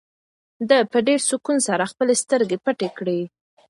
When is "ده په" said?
0.69-0.97